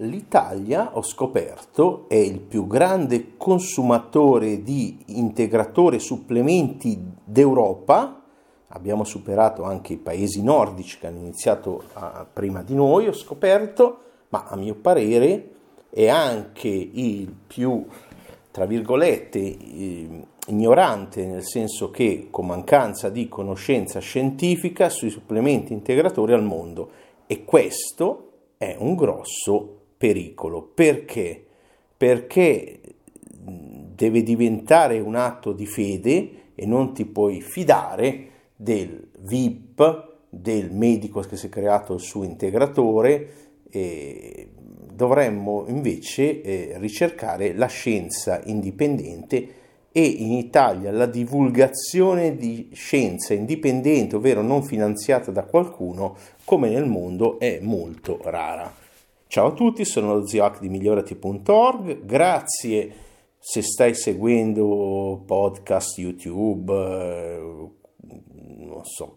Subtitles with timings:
[0.00, 8.22] L'Italia, ho scoperto, è il più grande consumatore di integratori supplementi d'Europa.
[8.68, 13.98] Abbiamo superato anche i paesi nordici che hanno iniziato a, prima di noi, ho scoperto,
[14.28, 15.50] ma a mio parere
[15.90, 17.84] è anche il più,
[18.52, 19.38] tra virgolette,
[20.46, 26.88] ignorante, nel senso che con mancanza di conoscenza scientifica sui supplementi integratori al mondo.
[27.26, 28.26] E questo
[28.58, 30.62] è un grosso pericolo.
[30.62, 31.44] Perché?
[31.96, 32.80] Perché
[33.94, 41.20] deve diventare un atto di fede e non ti puoi fidare del VIP, del medico
[41.20, 43.28] che si è creato il suo integratore.
[43.70, 44.48] E
[44.98, 49.56] dovremmo invece eh, ricercare la scienza indipendente
[49.92, 56.86] e in Italia la divulgazione di scienza indipendente, ovvero non finanziata da qualcuno, come nel
[56.86, 58.72] mondo, è molto rara.
[59.30, 62.92] Ciao a tutti, sono lo zio Hack di migliorati.org, grazie
[63.38, 67.38] se stai seguendo podcast, YouTube, eh,
[68.40, 69.16] non so,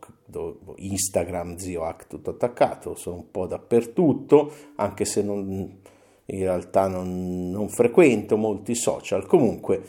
[0.75, 5.79] Instagram, zio Hack tutto attaccato, sono un po' dappertutto, anche se non,
[6.25, 9.81] in realtà non, non frequento molti social, comunque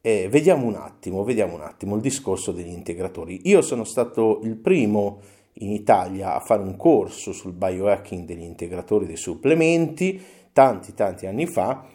[0.00, 3.42] eh, vediamo un attimo, vediamo un attimo il discorso degli integratori.
[3.44, 5.20] Io sono stato il primo
[5.58, 10.20] in Italia a fare un corso sul biohacking degli integratori dei supplementi
[10.52, 11.86] tanti tanti anni fa.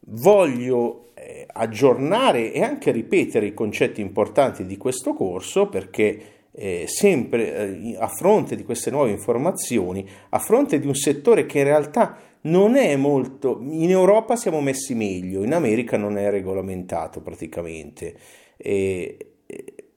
[0.00, 6.20] Voglio eh, aggiornare e anche ripetere i concetti importanti di questo corso perché
[6.54, 11.58] eh, sempre eh, a fronte di queste nuove informazioni, a fronte di un settore che
[11.58, 13.58] in realtà non è molto...
[13.62, 18.14] In Europa siamo messi meglio, in America non è regolamentato praticamente.
[18.56, 19.31] E,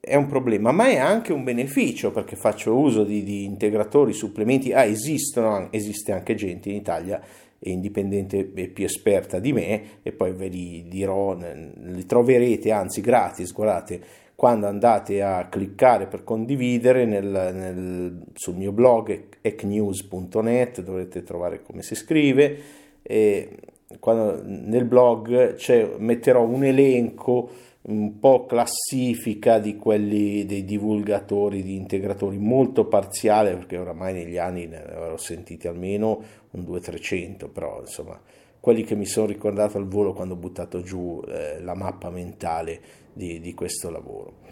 [0.06, 4.72] è un problema, ma è anche un beneficio perché faccio uso di, di integratori, supplementi.
[4.72, 7.20] Ah, esistono, esiste anche gente in Italia
[7.58, 13.52] indipendente e più esperta di me e poi ve li dirò, li troverete anzi gratis,
[13.52, 14.00] guardate,
[14.36, 21.82] quando andate a cliccare per condividere nel, nel, sul mio blog ecnews.net dovrete trovare come
[21.82, 22.58] si scrive
[23.02, 23.48] e
[23.98, 25.56] quando, nel blog
[25.98, 27.50] metterò un elenco
[27.88, 34.66] un po' classifica di quelli dei divulgatori di integratori molto parziale perché oramai negli anni
[34.66, 36.20] ne avrò sentiti almeno
[36.50, 38.20] un 200-300 però insomma
[38.58, 42.80] quelli che mi sono ricordato al volo quando ho buttato giù eh, la mappa mentale
[43.12, 44.44] di, di questo lavoro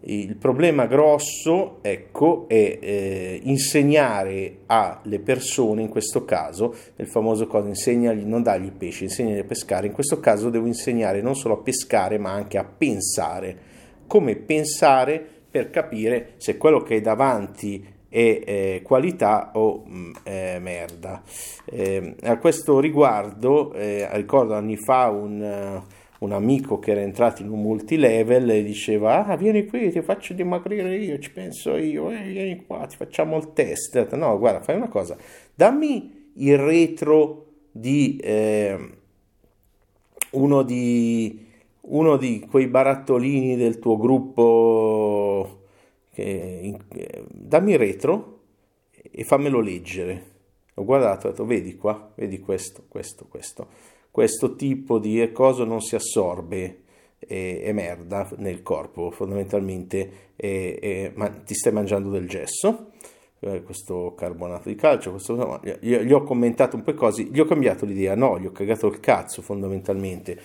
[0.00, 7.68] il problema grosso ecco, è eh, insegnare alle persone, in questo caso, nel famoso cosa,
[7.68, 11.62] insegnagli, non dargli pesce, insegnagli a pescare, in questo caso devo insegnare non solo a
[11.62, 13.56] pescare ma anche a pensare,
[14.06, 20.12] come pensare per capire se quello che è davanti è eh, qualità o mh, mm,
[20.22, 21.22] è merda.
[21.64, 25.82] Eh, a questo riguardo, eh, ricordo anni fa un
[26.18, 30.34] un amico che era entrato in un multilevel e diceva ah vieni qui ti faccio
[30.34, 34.12] dimagrire io ci penso io eh, vieni qua ti facciamo il test.
[34.14, 35.16] No guarda fai una cosa
[35.54, 38.92] dammi il retro di eh,
[40.30, 41.46] uno di
[41.82, 45.60] uno di quei barattolini del tuo gruppo
[46.12, 48.40] che, eh, dammi il retro
[49.10, 50.36] e fammelo leggere.
[50.74, 53.66] Ho guardato ho detto vedi qua vedi questo questo questo
[54.18, 56.80] questo tipo di cosa non si assorbe
[57.20, 62.90] e, e merda nel corpo, fondamentalmente e, e, ma, ti stai mangiando del gesso,
[63.38, 67.38] eh, questo carbonato di calcio, questo, no, gli, gli, ho commentato un po' cose, gli
[67.38, 70.36] ho cambiato l'idea, no, gli ho cagato il cazzo fondamentalmente,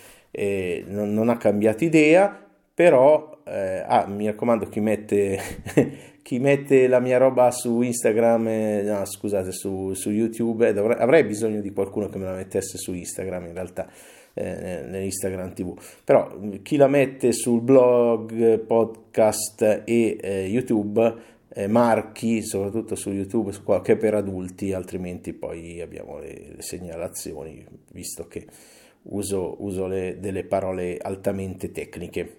[0.86, 2.46] non, non, ha cambiato idea,
[2.76, 5.40] però, eh, ah, mi raccomando, chi mette
[6.24, 10.98] chi mette la mia roba su Instagram, eh, no scusate, su, su YouTube, eh, dovrei,
[10.98, 13.92] avrei bisogno di qualcuno che me la mettesse su Instagram in realtà,
[14.34, 21.32] eh, nell'Instagram TV, però chi la mette sul blog, podcast e eh, YouTube,
[21.68, 27.64] marchi, soprattutto su YouTube, su qua, che per adulti, altrimenti poi abbiamo le, le segnalazioni,
[27.92, 28.48] visto che
[29.04, 32.38] uso, uso le, delle parole altamente tecniche.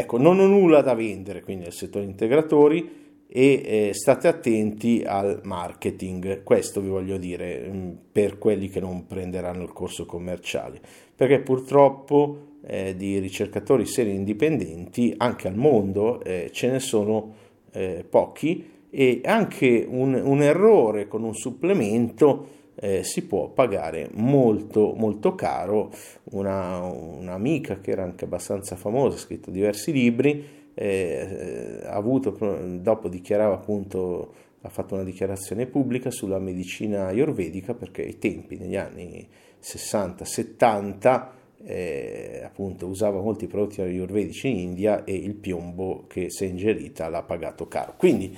[0.00, 5.40] Ecco, non ho nulla da vendere quindi al settore integratori e eh, state attenti al
[5.42, 10.80] marketing, questo vi voglio dire mm, per quelli che non prenderanno il corso commerciale,
[11.16, 17.34] perché purtroppo eh, di ricercatori seri indipendenti anche al mondo eh, ce ne sono
[17.72, 24.94] eh, pochi e anche un, un errore con un supplemento eh, si può pagare molto
[24.96, 25.90] molto caro.
[26.30, 32.36] Una, un'amica che era anche abbastanza famosa, ha scritto diversi libri, eh, ha avuto,
[32.80, 38.76] dopo dichiarava appunto ha fatto una dichiarazione pubblica sulla medicina ayurvedica perché ai tempi, negli
[38.76, 39.26] anni
[39.62, 41.26] 60-70,
[41.64, 47.08] eh, appunto usava molti prodotti ayurvedici in India e il piombo che si è ingerita
[47.08, 47.94] l'ha pagato caro.
[47.96, 48.36] Quindi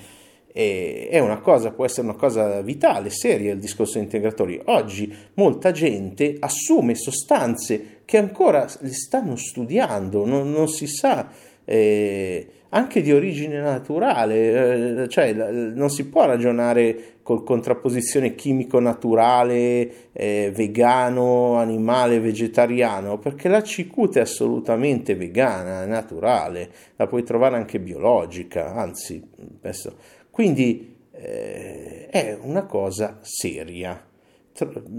[0.53, 4.61] eh, è una cosa, può essere una cosa vitale, seria il discorso di integratori.
[4.65, 11.29] Oggi molta gente assume sostanze che ancora le stanno studiando, non, non si sa.
[11.63, 20.51] Eh, anche di origine naturale, eh, cioè non si può ragionare con contrapposizione chimico-naturale, eh,
[20.55, 28.73] vegano, animale, vegetariano, perché la cicuta è assolutamente vegana, naturale, la puoi trovare anche biologica,
[28.73, 29.21] anzi,
[29.59, 30.19] questo.
[30.41, 34.07] Quindi eh, è una cosa seria,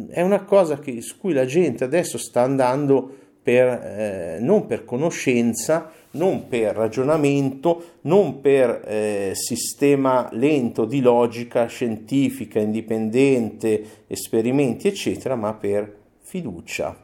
[0.09, 3.13] è una cosa che, su cui la gente adesso sta andando
[3.43, 11.67] per, eh, non per conoscenza, non per ragionamento, non per eh, sistema lento di logica
[11.67, 16.97] scientifica, indipendente, esperimenti, eccetera, ma per fiducia.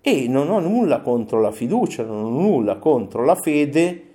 [0.00, 4.11] E non ho nulla contro la fiducia, non ho nulla contro la fede,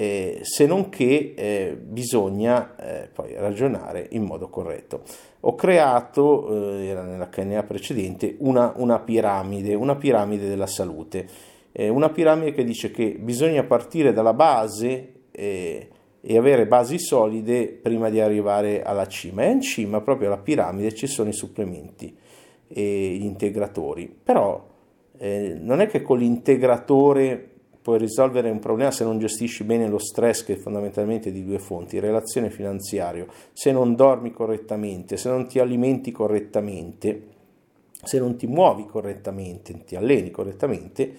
[0.00, 5.02] eh, se non che eh, bisogna eh, poi ragionare in modo corretto.
[5.40, 11.28] Ho creato, eh, era nella CNA precedente, una, una, piramide, una piramide della salute,
[11.72, 15.88] eh, una piramide che dice che bisogna partire dalla base eh,
[16.18, 19.42] e avere basi solide prima di arrivare alla cima.
[19.42, 22.16] E in cima, proprio alla piramide, ci sono i supplementi
[22.68, 24.10] e gli integratori.
[24.22, 24.66] Però
[25.22, 27.49] non è che con l'integratore
[27.82, 31.58] puoi risolvere un problema se non gestisci bene lo stress che è fondamentalmente di due
[31.58, 37.22] fonti, relazione finanziaria, se non dormi correttamente, se non ti alimenti correttamente,
[38.02, 41.12] se non ti muovi correttamente, ti alleni correttamente,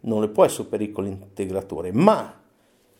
[0.00, 2.40] non le puoi superare con l'integratore, ma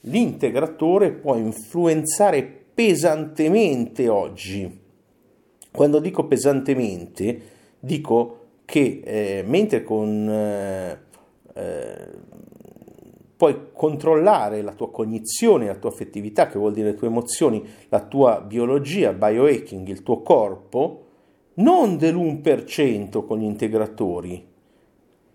[0.03, 2.43] l'integratore può influenzare
[2.75, 4.87] pesantemente oggi.
[5.71, 7.41] Quando dico pesantemente,
[7.79, 8.35] dico
[8.65, 10.99] che eh, mentre con eh,
[11.55, 12.27] eh
[13.39, 18.01] puoi controllare la tua cognizione, la tua affettività, che vuol dire le tue emozioni, la
[18.01, 21.05] tua biologia, biohacking, il tuo corpo,
[21.55, 24.45] non dell'1% con gli integratori,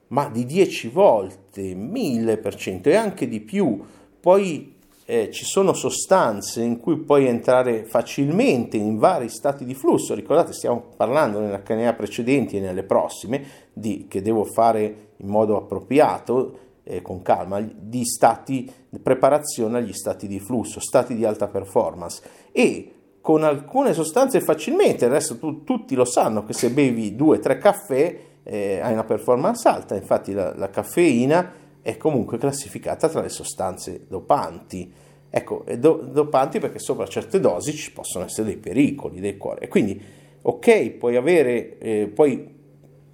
[0.08, 3.82] ma di 10 volte, 1000% e anche di più.
[4.20, 4.76] Poi
[5.06, 10.14] eh, ci sono sostanze in cui puoi entrare facilmente in vari stati di flusso.
[10.14, 15.56] Ricordate, stiamo parlando nella canea precedenti e nelle prossime di, che devo fare in modo
[15.56, 21.48] appropriato eh, con calma di stati di preparazione agli stati di flusso, stati di alta
[21.48, 22.22] performance
[22.52, 22.92] e
[23.22, 28.80] con alcune sostanze facilmente, adesso tu, tutti lo sanno che se bevi 2-3 caffè eh,
[28.82, 34.92] hai una performance alta, infatti la, la, caffeina è comunque classificata tra le sostanze dopanti.
[35.30, 39.62] Ecco, do, dopanti perché sopra certe dosi ci possono essere dei pericoli del cuore.
[39.62, 40.00] E quindi,
[40.42, 42.46] ok, puoi avere, eh, puoi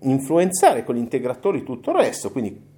[0.02, 2.69] influenzare con gli integratori tutto il resto, quindi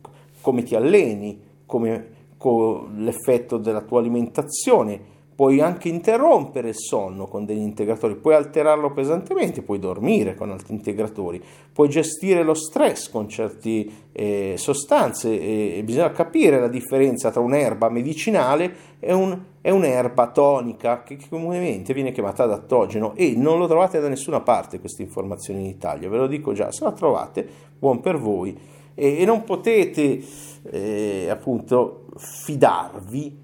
[0.41, 5.09] come ti alleni, come con l'effetto della tua alimentazione.
[5.33, 10.73] Puoi anche interrompere il sonno con degli integratori, puoi alterarlo pesantemente, puoi dormire con altri
[10.73, 11.41] integratori,
[11.73, 17.41] puoi gestire lo stress con certe eh, sostanze e, e, bisogna capire la differenza tra
[17.41, 23.65] un'erba medicinale e, un, e un'erba tonica che comunemente viene chiamata adattogeno e non lo
[23.65, 27.48] trovate da nessuna parte queste informazioni in Italia, ve lo dico già, se la trovate
[27.79, 28.55] buon per voi
[28.93, 30.21] e, e non potete
[30.63, 33.38] eh, appunto fidarvi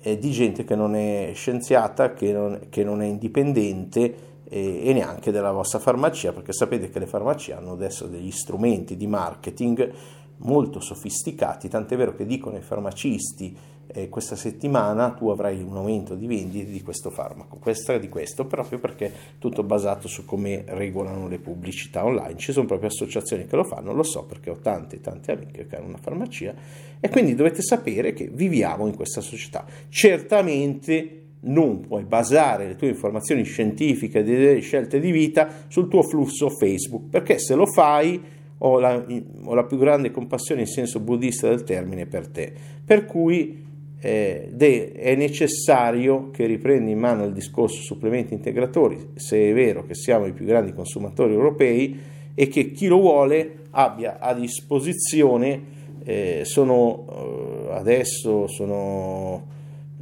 [0.00, 4.92] eh, di gente che non è scienziata, che non, che non è indipendente eh, e
[4.92, 9.92] neanche della vostra farmacia, perché sapete che le farmacie hanno adesso degli strumenti di marketing
[10.38, 13.56] molto sofisticati, tant'è vero che dicono i farmacisti
[13.88, 18.46] eh, questa settimana tu avrai un aumento di vendite di questo farmaco, questa di questo,
[18.46, 22.36] proprio perché tutto basato su come regolano le pubblicità online.
[22.36, 25.76] Ci sono proprio associazioni che lo fanno, lo so perché ho tante tante amiche che
[25.76, 26.54] hanno una farmacia
[27.00, 29.64] e quindi dovete sapere che viviamo in questa società.
[29.88, 36.02] Certamente non puoi basare le tue informazioni scientifiche e delle scelte di vita sul tuo
[36.02, 39.04] flusso Facebook, perché se lo fai ho la,
[39.44, 42.52] ho la, più grande compassione in senso buddista del termine per te.
[42.84, 43.70] Per cui
[44.04, 49.94] eh, è necessario che riprendi in mano il discorso supplementi integratori, se è vero che
[49.94, 52.00] siamo i più grandi consumatori europei
[52.34, 59.46] e che chi lo vuole abbia a disposizione, eh, sono eh, adesso sono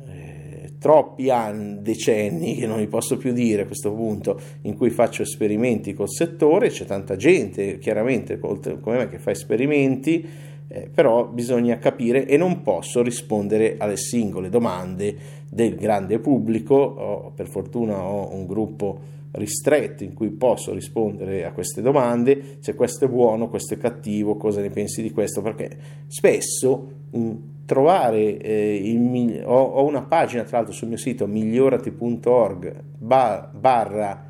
[0.06, 4.88] eh, troppi anni, decenni, che non vi posso più dire a questo punto, in cui
[4.88, 11.26] faccio esperimenti col settore, c'è tanta gente chiaramente come me che fa esperimenti, eh, però
[11.26, 15.16] bisogna capire e non posso rispondere alle singole domande
[15.50, 21.52] del grande pubblico, ho, per fortuna ho un gruppo ristretto in cui posso rispondere a
[21.52, 25.76] queste domande, se questo è buono, questo è cattivo, cosa ne pensi di questo, perché
[26.06, 27.32] spesso mh,
[27.66, 34.24] trovare eh, il, ho, ho, una pagina tra l'altro sul mio sito migliorati.org bar, barra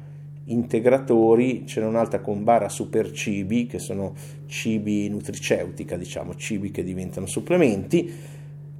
[0.52, 4.14] integratori, ce n'è un'altra con barra super cibi, che sono
[4.46, 8.12] cibi nutriceutica, diciamo, cibi che diventano supplementi,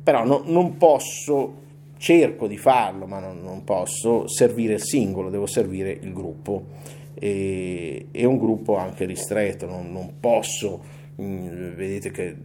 [0.03, 1.59] però no, non posso,
[1.97, 6.67] cerco di farlo, ma non, non, posso servire il singolo, devo servire il gruppo.
[7.15, 10.81] E, è un gruppo anche ristretto, non, non posso,
[11.17, 12.37] mh, mm, vedete che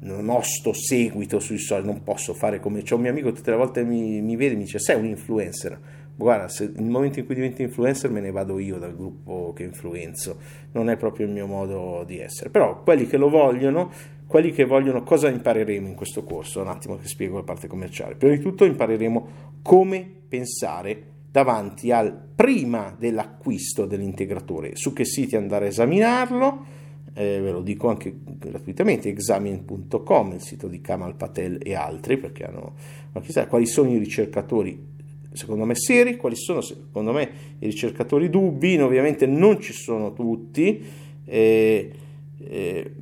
[0.00, 3.50] non ho sto seguito sui social, non posso fare come c'è un mio amico tutte
[3.50, 5.78] le volte mi, mi vede e mi dice sei un influencer
[6.24, 9.62] guarda, se nel momento in cui divento influencer me ne vado io dal gruppo che
[9.62, 10.36] influenzo,
[10.72, 13.90] non è proprio il mio modo di essere, però quelli che lo vogliono,
[14.26, 18.16] quelli che vogliono cosa impareremo in questo corso, un attimo che spiego la parte commerciale,
[18.16, 19.28] prima di tutto impareremo
[19.62, 26.64] come pensare davanti al prima dell'acquisto dell'integratore, su che siti andare a esaminarlo,
[27.14, 32.44] eh, ve lo dico anche gratuitamente, examine.com, il sito di Kamal Patel e altri, perché
[32.44, 32.74] hanno,
[33.12, 34.98] ma chissà quali sono i ricercatori
[35.32, 40.82] secondo me seri, quali sono secondo me i ricercatori dubbi, ovviamente non ci sono tutti,
[41.24, 41.92] eh,
[42.38, 42.94] eh,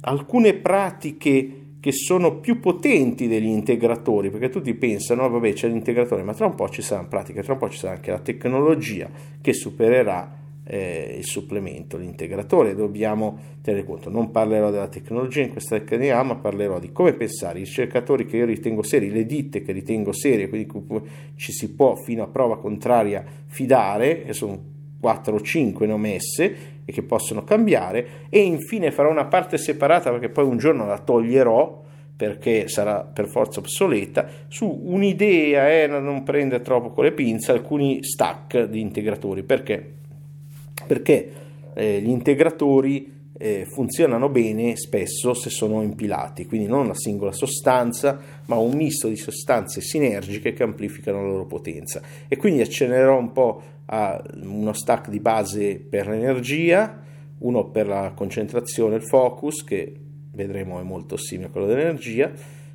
[0.00, 6.34] alcune pratiche che sono più potenti degli integratori, perché tutti pensano, vabbè c'è l'integratore, ma
[6.34, 9.08] tra un po' ci saranno pratiche, tra un po' ci sarà anche la tecnologia
[9.40, 10.39] che supererà
[10.72, 14.08] eh, il supplemento, l'integratore, dobbiamo tenere conto.
[14.08, 17.58] Non parlerò della tecnologia in questa accademia, ma parlerò di come pensare.
[17.58, 20.70] I ricercatori che io ritengo seri, le ditte che ritengo serie, quindi
[21.34, 24.62] ci si può fino a prova contraria fidare, e sono
[25.00, 29.58] 4 o 5 ne ho messe e che possono cambiare, e infine farò una parte
[29.58, 31.78] separata perché poi un giorno la toglierò
[32.14, 38.04] perché sarà per forza obsoleta, su un'idea, eh, non prende troppo con le pinze, alcuni
[38.04, 39.94] stack di integratori, perché
[40.90, 41.30] perché
[41.74, 48.18] eh, gli integratori eh, funzionano bene spesso se sono impilati, quindi non una singola sostanza,
[48.46, 52.02] ma un misto di sostanze sinergiche che amplificano la loro potenza.
[52.26, 57.00] E quindi accenerò un po' a uno stack di base per l'energia,
[57.38, 59.94] uno per la concentrazione, il focus, che
[60.32, 62.32] vedremo è molto simile a quello dell'energia,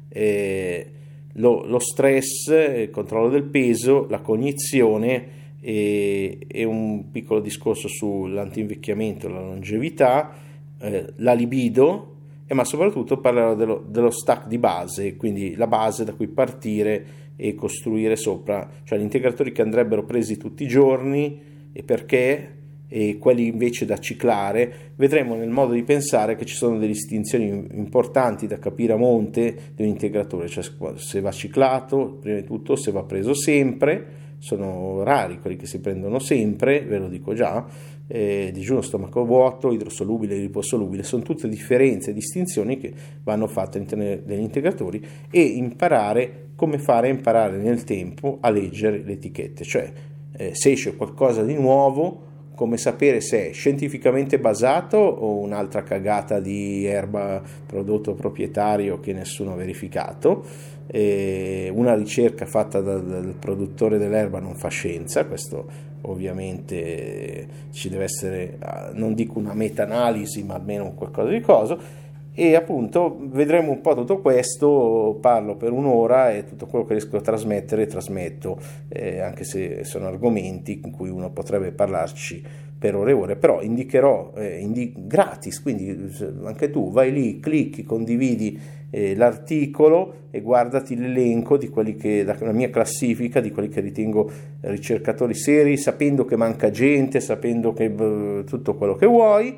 [0.07, 0.91] eh,
[1.33, 9.27] lo, lo stress, il controllo del peso, la cognizione e, e un piccolo discorso sull'antinvecchiamento,
[9.27, 10.31] la longevità,
[10.79, 12.13] eh, la libido,
[12.45, 17.23] e ma soprattutto parlerò dello, dello stack di base, quindi la base da cui partire
[17.35, 21.41] e costruire sopra, cioè gli integratori che andrebbero presi tutti i giorni
[21.73, 22.51] e perché
[22.87, 27.47] e quelli invece da ciclare, vedremo nel modo di pensare che ci sono delle distinzioni
[27.71, 30.63] importanti da capire a monte di un integratore, cioè
[30.97, 35.79] se va ciclato, prima di tutto se va preso sempre, sono rari quelli che si
[35.79, 37.65] prendono sempre, ve lo dico già,
[38.05, 44.21] eh, digiuno stomaco vuoto, idrosolubile, liposolubile, sono tutte differenze e distinzioni che vanno fatte all'interno
[44.23, 49.91] degli integratori e imparare come fare a imparare nel tempo a leggere le etichette, cioè
[50.37, 52.21] eh, se esce qualcosa di nuovo,
[52.53, 59.53] come sapere se è scientificamente basato o un'altra cagata di erba prodotto proprietario che nessuno
[59.53, 60.45] ha verificato
[60.87, 68.57] una ricerca fatta da, dal produttore dell'erba non fa scienza, questo ovviamente ci deve essere,
[68.59, 72.03] ah, non dico una meta-analisi, ma almeno qualcosa di cosa.
[72.37, 77.15] E appunto vedremo un po' tutto questo, parlo per un'ora e tutto quello che riesco
[77.15, 82.43] a trasmettere trasmetto, eh, anche se sono argomenti in cui uno potrebbe parlarci
[82.77, 86.11] per ore e ore, però indicherò eh, indi- gratis, quindi
[86.43, 88.59] anche tu vai lì, clicchi, condividi
[88.95, 94.31] eh, l'articolo e guardati l'elenco di quelli che, la, mia classifica di quelli che ritengo
[94.61, 99.57] ricercatori seri, sapendo che manca gente, sapendo che b- tutto quello che vuoi,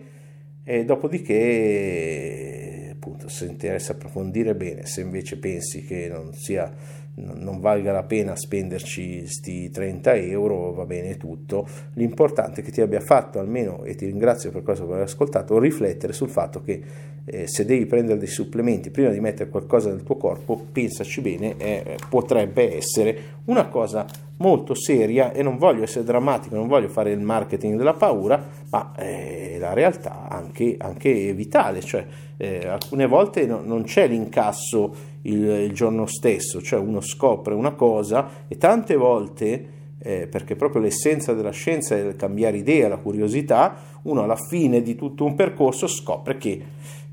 [0.64, 6.74] e dopodiché appunto se interessa approfondire bene, se invece pensi che non sia
[7.18, 11.68] non valga la pena spenderci questi 30 euro, va bene tutto.
[11.94, 15.58] L'importante è che ti abbia fatto almeno, e ti ringrazio per questo per aver ascoltato,
[15.60, 16.82] riflettere sul fatto che
[17.26, 21.56] eh, se devi prendere dei supplementi prima di mettere qualcosa nel tuo corpo, pensaci bene,
[21.58, 24.06] eh, potrebbe essere una cosa
[24.38, 28.94] molto seria e non voglio essere drammatico, non voglio fare il marketing della paura, ma
[28.96, 32.06] eh, la realtà anche, anche vitale, cioè
[32.38, 37.72] eh, alcune volte no, non c'è l'incasso il, il, giorno stesso, cioè uno scopre una
[37.72, 39.66] cosa e tante volte,
[40.00, 44.82] eh, perché proprio l'essenza della scienza è il cambiare idea, la curiosità, uno alla fine
[44.82, 46.62] di tutto un percorso scopre che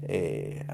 [0.07, 0.65] eh,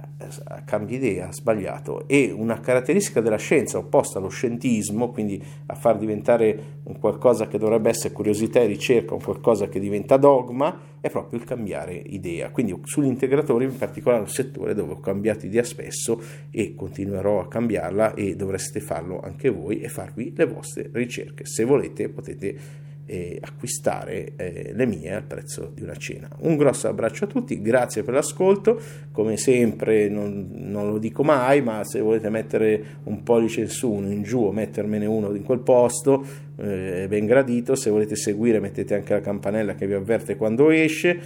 [0.65, 2.07] cambi idea, sbagliato.
[2.07, 7.59] E una caratteristica della scienza opposta allo scientismo, quindi a far diventare un qualcosa che
[7.59, 12.51] dovrebbe essere curiosità e ricerca, un qualcosa che diventa dogma, è proprio il cambiare idea.
[12.51, 16.21] Quindi sugli integratori, in particolare un settore dove ho cambiato idea spesso
[16.51, 21.47] e continuerò a cambiarla e dovreste farlo anche voi e farvi le vostre ricerche.
[21.47, 26.29] Se volete potete eh, acquistare eh, le mie al prezzo di una cena.
[26.43, 31.61] Un grosso abbraccio a tutti, grazie per l'ascolto, come sempre non, non lo dico mai,
[31.61, 35.43] ma se volete mettere un pollice in su, uno in giù o mettermene uno in
[35.43, 36.25] quel posto,
[36.57, 41.19] eh, ben gradito, se volete seguire mettete anche la campanella che vi avverte quando esce,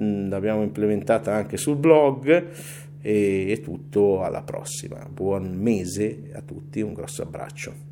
[0.00, 2.50] mm, l'abbiamo implementata anche sul blog
[3.00, 5.04] e è tutto alla prossima.
[5.12, 7.91] Buon mese a tutti, un grosso abbraccio.